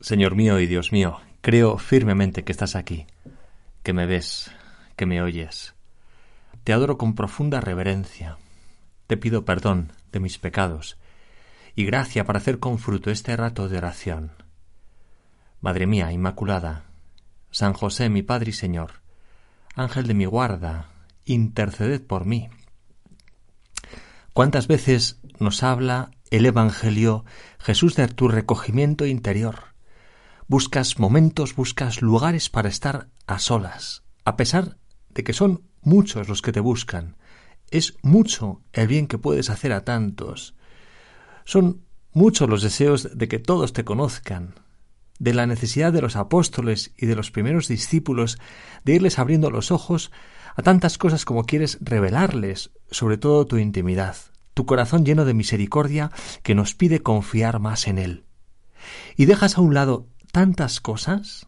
[0.00, 3.06] Señor mío y Dios mío, creo firmemente que estás aquí,
[3.82, 4.50] que me ves,
[4.96, 5.74] que me oyes.
[6.64, 8.38] Te adoro con profunda reverencia.
[9.06, 10.96] Te pido perdón de mis pecados
[11.76, 14.32] y gracia para hacer con fruto este rato de oración.
[15.60, 16.84] Madre mía Inmaculada,
[17.50, 19.02] San José mi Padre y Señor,
[19.74, 20.88] Ángel de mi guarda,
[21.26, 22.48] interceded por mí.
[24.32, 27.26] ¿Cuántas veces nos habla el Evangelio
[27.58, 29.69] Jesús de tu recogimiento interior?
[30.50, 34.78] Buscas momentos, buscas lugares para estar a solas, a pesar
[35.10, 37.16] de que son muchos los que te buscan.
[37.70, 40.56] Es mucho el bien que puedes hacer a tantos.
[41.44, 44.56] Son muchos los deseos de que todos te conozcan,
[45.20, 48.36] de la necesidad de los apóstoles y de los primeros discípulos
[48.84, 50.10] de irles abriendo los ojos
[50.56, 54.16] a tantas cosas como quieres revelarles, sobre todo tu intimidad,
[54.54, 56.10] tu corazón lleno de misericordia
[56.42, 58.24] que nos pide confiar más en Él.
[59.16, 61.46] Y dejas a un lado tantas cosas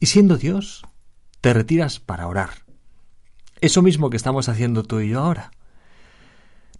[0.00, 0.82] y siendo Dios,
[1.40, 2.64] te retiras para orar.
[3.60, 5.50] Eso mismo que estamos haciendo tú y yo ahora.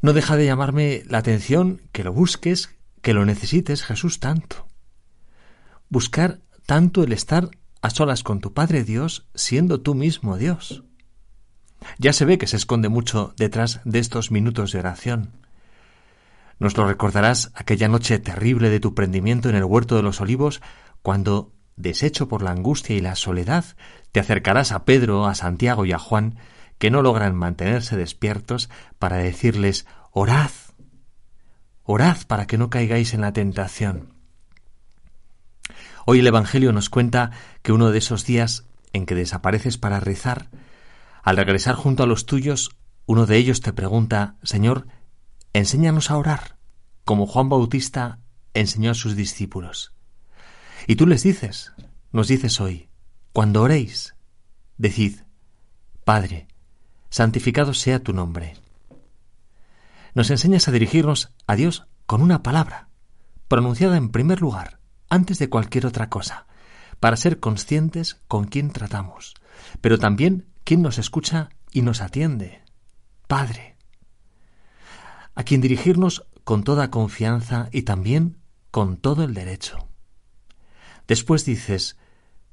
[0.01, 4.67] No deja de llamarme la atención que lo busques, que lo necesites, Jesús, tanto.
[5.89, 7.51] Buscar tanto el estar
[7.83, 10.85] a solas con tu Padre Dios, siendo tú mismo Dios.
[11.99, 15.33] Ya se ve que se esconde mucho detrás de estos minutos de oración.
[16.61, 20.61] Nos lo recordarás aquella noche terrible de tu prendimiento en el huerto de los olivos,
[21.03, 23.65] cuando, deshecho por la angustia y la soledad,
[24.13, 26.39] te acercarás a Pedro, a Santiago y a Juan,
[26.79, 30.51] que no logran mantenerse despiertos, para decirles Orad.
[31.83, 34.15] Orad para que no caigáis en la tentación.
[36.07, 37.33] Hoy el Evangelio nos cuenta
[37.63, 40.49] que uno de esos días en que desapareces para rezar,
[41.23, 42.71] al regresar junto a los tuyos,
[43.07, 44.87] uno de ellos te pregunta Señor,
[45.53, 46.57] enséñanos a orar,
[47.05, 48.21] como Juan Bautista
[48.55, 49.93] enseñó a sus discípulos.
[50.89, 51.75] Y tú les dices,
[52.13, 52.89] nos dices hoy,
[53.35, 54.15] cuando oréis,
[54.79, 55.19] decid,
[56.03, 56.49] Padre,
[57.11, 58.55] santificado sea tu nombre.
[60.15, 62.89] Nos enseñas a dirigirnos a Dios con una palabra,
[63.49, 66.47] pronunciada en primer lugar, antes de cualquier otra cosa,
[67.01, 69.35] para ser conscientes con quién tratamos,
[69.83, 72.63] pero también quién nos escucha y nos atiende.
[73.27, 73.77] Padre.
[75.35, 78.39] A quien dirigirnos con toda confianza y también
[78.71, 79.88] con todo el derecho.
[81.09, 81.97] Después dices,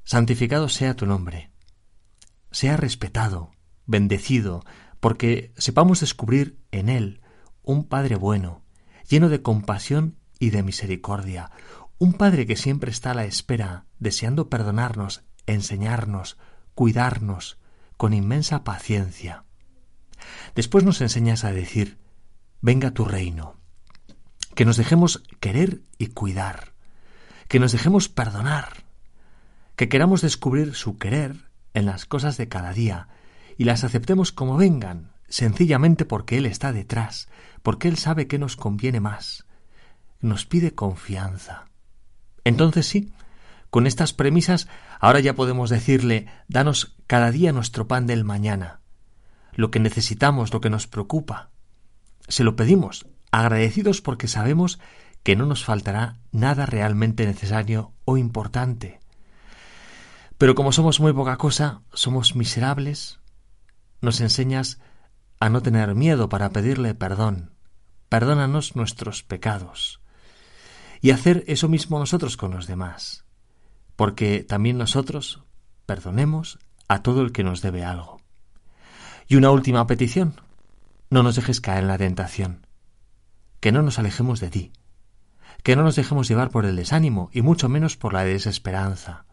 [0.06, 1.52] santificado sea tu nombre,
[2.52, 3.52] sea respetado,
[3.86, 4.64] bendecido,
[5.02, 7.22] porque sepamos descubrir en Él
[7.64, 8.64] un Padre bueno,
[9.10, 11.52] lleno de compasión y de misericordia,
[11.98, 16.38] un Padre que siempre está a la espera, deseando perdonarnos, enseñarnos,
[16.76, 17.60] cuidarnos,
[17.98, 19.44] con inmensa paciencia.
[20.56, 22.00] Después nos enseñas a decir,
[22.62, 23.60] venga tu reino,
[24.56, 26.75] que nos dejemos querer y cuidar,
[27.48, 28.86] que nos dejemos perdonar,
[29.76, 33.10] que queramos descubrir su querer en las cosas de cada día
[33.58, 37.30] y las aceptemos como vengan, sencillamente porque Él está detrás,
[37.62, 39.46] porque Él sabe que nos conviene más.
[40.22, 41.66] Nos pide confianza.
[42.44, 43.14] Entonces sí,
[43.70, 44.68] con estas premisas,
[45.00, 48.80] ahora ya podemos decirle, danos cada día nuestro pan del mañana,
[49.54, 51.50] lo que necesitamos, lo que nos preocupa.
[52.28, 54.80] Se lo pedimos, agradecidos porque sabemos
[55.26, 59.00] que no nos faltará nada realmente necesario o importante.
[60.38, 63.20] Pero como somos muy poca cosa, somos miserables,
[64.02, 64.80] nos enseñas
[65.40, 67.56] a no tener miedo para pedirle perdón.
[68.08, 70.00] Perdónanos nuestros pecados.
[71.02, 73.26] Y hacer eso mismo nosotros con los demás.
[73.96, 75.42] Porque también nosotros
[75.88, 78.22] perdonemos a todo el que nos debe algo.
[79.28, 80.40] Y una última petición.
[81.10, 82.68] No nos dejes caer en la tentación.
[83.60, 84.72] Que no nos alejemos de ti
[85.66, 89.26] que no nos dejemos llevar por el desánimo y mucho menos por la desesperanza.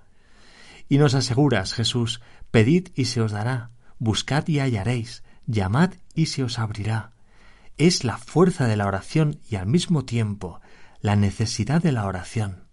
[0.89, 6.43] Y nos aseguras, Jesús, pedid y se os dará, buscad y hallaréis, llamad y se
[6.43, 7.13] os abrirá.
[7.77, 10.63] Es la fuerza de la oración y al mismo tiempo
[11.03, 12.65] la necesidad de la oración.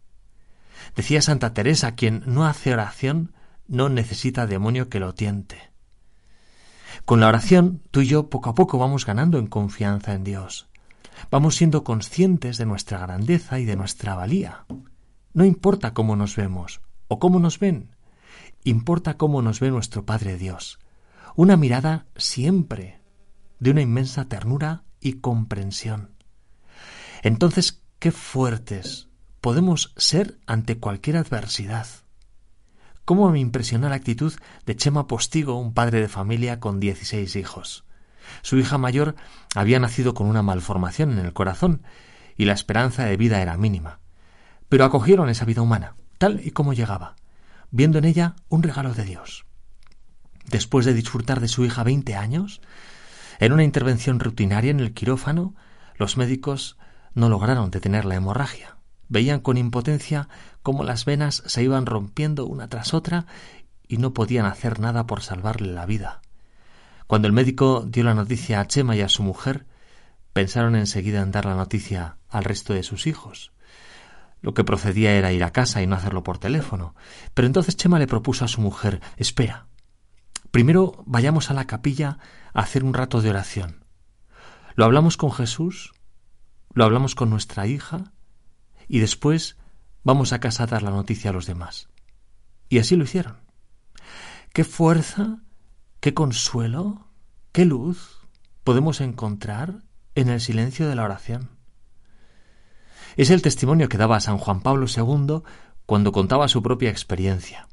[0.95, 3.33] Decía Santa Teresa, quien no hace oración
[3.67, 5.69] no necesita demonio que lo tiente.
[7.03, 10.69] Con la oración, tú y yo poco a poco vamos ganando en confianza en Dios.
[11.31, 14.66] Vamos siendo conscientes de nuestra grandeza y de nuestra valía.
[15.33, 17.95] No importa cómo nos vemos o cómo nos ven,
[18.63, 20.80] importa cómo nos ve nuestro Padre Dios.
[21.36, 23.01] Una mirada siempre
[23.60, 26.16] de una inmensa ternura y comprensión.
[27.22, 29.10] Entonces, qué fuertes
[29.42, 31.88] podemos ser ante cualquier adversidad.
[33.06, 34.33] ¿Cómo me impresiona la actitud
[34.65, 37.86] de Chema Postigo, un padre de familia con dieciséis hijos?
[38.41, 39.15] Su hija mayor
[39.55, 41.83] había nacido con una malformación en el corazón
[42.37, 43.99] y la esperanza de vida era mínima.
[44.69, 47.15] Pero acogieron esa vida humana, tal y como llegaba,
[47.71, 49.45] viendo en ella un regalo de Dios.
[50.45, 52.61] Después de disfrutar de su hija veinte años,
[53.39, 55.55] en una intervención rutinaria en el quirófano,
[55.95, 56.77] los médicos
[57.13, 58.77] no lograron detener la hemorragia.
[59.07, 60.29] Veían con impotencia
[60.61, 63.25] cómo las venas se iban rompiendo una tras otra
[63.87, 66.21] y no podían hacer nada por salvarle la vida.
[67.09, 69.65] Cuando el médico dio la noticia a Chema y a su mujer,
[70.31, 73.51] pensaron enseguida en dar la noticia al resto de sus hijos.
[74.41, 76.94] Lo que procedía era ir a casa y no hacerlo por teléfono.
[77.33, 79.65] Pero entonces Chema le propuso a su mujer Espera.
[80.51, 82.19] Primero vayamos a la capilla
[82.53, 83.85] a hacer un rato de oración.
[84.75, 85.94] Lo hablamos con Jesús,
[86.75, 88.13] lo hablamos con nuestra hija,
[88.88, 89.57] y después
[90.03, 91.89] vamos a casa a dar la noticia a los demás.
[92.69, 93.39] Y así lo hicieron.
[94.53, 95.39] Qué fuerza
[96.00, 97.07] qué consuelo,
[97.51, 98.19] qué luz
[98.63, 99.84] podemos encontrar
[100.16, 101.50] en el silencio de la oración.
[103.18, 105.42] Es el testimonio que daba San Juan Pablo II
[105.86, 107.68] cuando contaba su propia experiencia.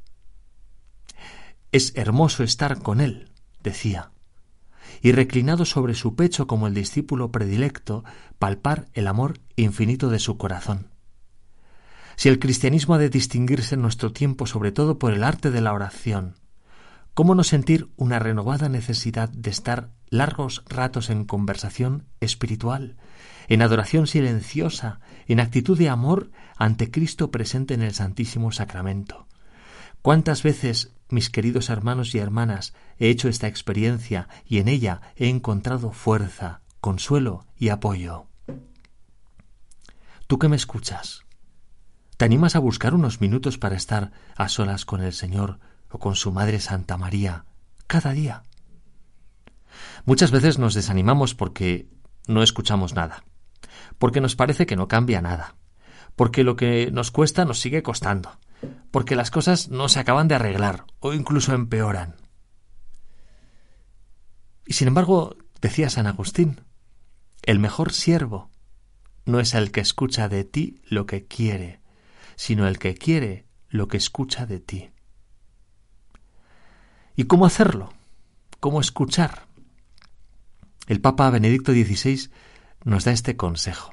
[1.73, 3.31] Es hermoso estar con él,
[3.63, 4.11] decía,
[5.03, 8.05] y reclinado sobre su pecho como el discípulo predilecto,
[8.39, 10.89] palpar el amor infinito de su corazón.
[12.17, 15.61] Si el cristianismo ha de distinguirse en nuestro tiempo sobre todo por el arte de
[15.61, 16.37] la oración,
[17.17, 22.99] ¿Cómo no sentir una renovada necesidad de estar largos ratos en conversación espiritual,
[23.49, 29.29] en adoración silenciosa, en actitud de amor ante Cristo presente en el Santísimo Sacramento?
[30.03, 35.31] ¿Cuántas veces, mis queridos hermanos y hermanas, he hecho esta experiencia y en ella he
[35.31, 38.27] encontrado fuerza, consuelo y apoyo?
[40.27, 41.25] Tú que me escuchas,
[42.19, 45.61] ¿te animas a buscar unos minutos para estar a solas con el Señor
[45.91, 47.45] o con su Madre Santa María
[47.87, 48.43] cada día.
[50.05, 51.89] Muchas veces nos desanimamos porque
[52.27, 53.25] no escuchamos nada,
[53.99, 55.57] porque nos parece que no cambia nada,
[56.15, 58.39] porque lo que nos cuesta nos sigue costando,
[58.91, 62.17] porque las cosas no se acaban de arreglar o incluso empeoran.
[64.67, 66.61] Y sin embargo, decía San Agustín,
[67.43, 68.51] el mejor siervo
[69.25, 71.81] no es el que escucha de ti lo que quiere,
[72.37, 74.91] sino el que quiere lo que escucha de ti.
[77.19, 77.95] ¿Y cómo hacerlo?
[78.61, 79.47] ¿Cómo escuchar?
[80.87, 82.29] El Papa Benedicto XVI
[82.85, 83.91] nos da este consejo.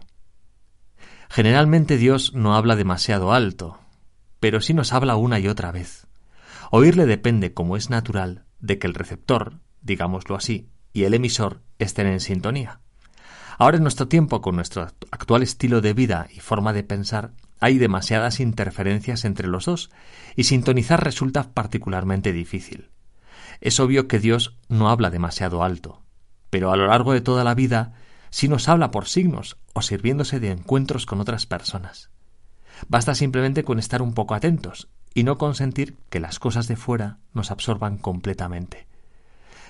[1.30, 3.80] Generalmente Dios no habla demasiado alto,
[4.42, 6.06] pero sí nos habla una y otra vez.
[6.70, 12.08] Oírle depende, como es natural, de que el receptor, digámoslo así, y el emisor estén
[12.08, 12.82] en sintonía.
[13.58, 14.82] Ahora en nuestro tiempo, con nuestro
[15.12, 17.32] actual estilo de vida y forma de pensar,
[17.62, 19.92] hay demasiadas interferencias entre los dos,
[20.36, 22.90] y sintonizar resulta particularmente difícil.
[23.62, 26.02] Es obvio que Dios no habla demasiado alto,
[26.50, 27.94] pero a lo largo de toda la vida
[28.30, 32.10] sí nos habla por signos o sirviéndose de encuentros con otras personas.
[32.88, 37.20] Basta simplemente con estar un poco atentos y no consentir que las cosas de fuera
[37.34, 38.88] nos absorban completamente.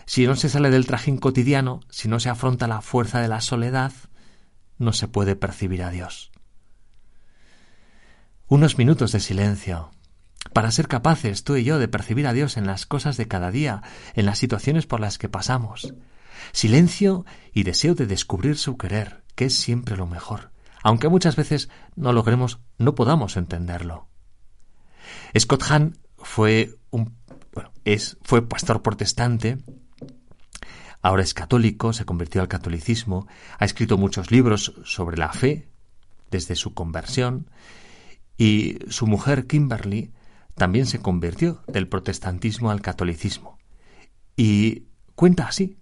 [0.05, 3.41] Si no se sale del trajín cotidiano, si no se afronta la fuerza de la
[3.41, 3.93] soledad,
[4.77, 6.31] no se puede percibir a Dios.
[8.48, 9.91] Unos minutos de silencio,
[10.51, 13.51] para ser capaces tú y yo de percibir a Dios en las cosas de cada
[13.51, 13.81] día,
[14.13, 15.93] en las situaciones por las que pasamos.
[16.51, 20.51] Silencio y deseo de descubrir su querer, que es siempre lo mejor,
[20.83, 24.07] aunque muchas veces no logremos, no podamos entenderlo.
[25.38, 27.15] Scott Hahn fue un
[27.85, 29.57] es, fue pastor protestante,
[31.01, 33.27] ahora es católico, se convirtió al catolicismo,
[33.59, 35.67] ha escrito muchos libros sobre la fe
[36.31, 37.50] desde su conversión,
[38.38, 40.12] y su mujer Kimberly
[40.55, 43.57] también se convirtió del protestantismo al catolicismo.
[44.36, 45.77] Y cuenta así,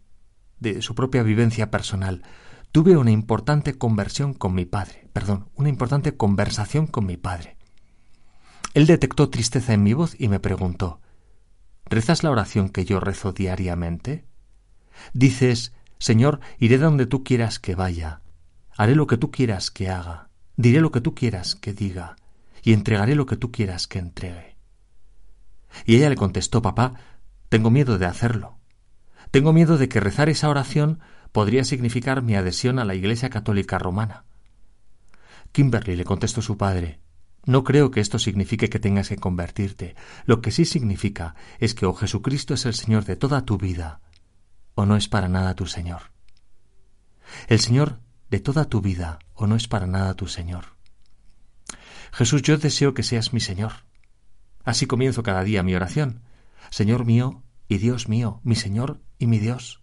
[0.62, 2.24] de su propia vivencia personal.
[2.72, 7.58] Tuve una importante conversión con mi padre, perdón, una importante conversación con mi padre.
[8.74, 11.02] Él detectó tristeza en mi voz y me preguntó
[11.86, 14.26] ¿Rezas la oración que yo rezo diariamente?
[15.14, 18.22] Dices, Señor, iré donde tú quieras que vaya,
[18.78, 22.16] haré lo que tú quieras que haga, diré lo que tú quieras que diga,
[22.64, 24.51] y entregaré lo que tú quieras que entregue.
[25.86, 26.94] Y ella le contestó, papá,
[27.50, 28.58] tengo miedo de hacerlo.
[29.32, 31.00] Tengo miedo de que rezar esa oración
[31.32, 34.26] podría significar mi adhesión a la Iglesia Católica Romana.
[35.52, 37.00] Kimberly le contestó su padre,
[37.46, 39.96] no creo que esto signifique que tengas que convertirte.
[40.26, 44.02] Lo que sí significa es que o Jesucristo es el Señor de toda tu vida,
[44.76, 46.12] o no es para nada tu Señor.
[47.48, 48.00] El Señor
[48.30, 50.78] de toda tu vida, o no es para nada tu Señor.
[52.14, 53.72] Jesús, yo deseo que seas mi Señor.
[54.64, 56.22] Así comienzo cada día mi oración.
[56.70, 59.82] Señor mío y Dios mío, mi Señor y mi Dios.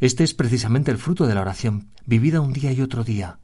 [0.00, 3.38] Este es precisamente el fruto de la oración, vivida un día y otro día.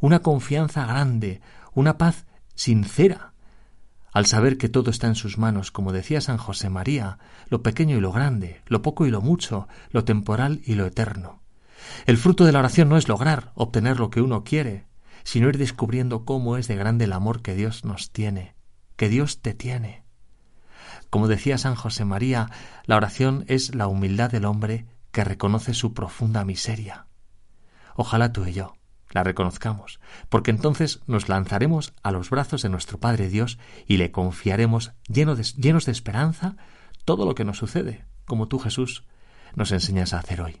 [0.00, 1.40] Una confianza grande,
[1.74, 3.34] una paz sincera,
[4.12, 7.96] al saber que todo está en sus manos, como decía San José María, lo pequeño
[7.96, 11.42] y lo grande, lo poco y lo mucho, lo temporal y lo eterno.
[12.06, 14.86] El fruto de la oración no es lograr, obtener lo que uno quiere,
[15.22, 18.54] sino ir descubriendo cómo es de grande el amor que Dios nos tiene,
[19.00, 20.02] que Dios te tiene.
[21.08, 22.50] Como decía San José María,
[22.84, 27.06] la oración es la humildad del hombre que reconoce su profunda miseria.
[27.96, 28.74] Ojalá tú y yo
[29.08, 34.12] la reconozcamos, porque entonces nos lanzaremos a los brazos de nuestro Padre Dios y le
[34.12, 36.56] confiaremos llenos de esperanza
[37.06, 39.04] todo lo que nos sucede, como tú Jesús
[39.54, 40.60] nos enseñas a hacer hoy.